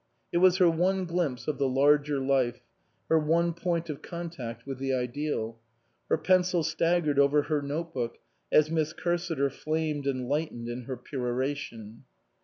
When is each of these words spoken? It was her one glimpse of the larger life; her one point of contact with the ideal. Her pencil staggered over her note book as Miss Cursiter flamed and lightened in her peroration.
It 0.31 0.39
was 0.39 0.57
her 0.57 0.67
one 0.67 1.05
glimpse 1.05 1.47
of 1.47 1.59
the 1.59 1.67
larger 1.67 2.17
life; 2.19 2.61
her 3.07 3.19
one 3.19 3.53
point 3.53 3.87
of 3.87 4.01
contact 4.01 4.65
with 4.65 4.79
the 4.79 4.91
ideal. 4.95 5.59
Her 6.09 6.17
pencil 6.17 6.63
staggered 6.63 7.19
over 7.19 7.43
her 7.43 7.61
note 7.61 7.93
book 7.93 8.17
as 8.51 8.71
Miss 8.71 8.93
Cursiter 8.93 9.51
flamed 9.51 10.07
and 10.07 10.27
lightened 10.27 10.67
in 10.67 10.85
her 10.85 10.97
peroration. 10.97 12.05